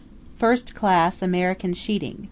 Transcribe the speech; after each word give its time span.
First 0.35 0.73
class 0.73 1.21
American 1.21 1.75
sheeting... 1.75 2.17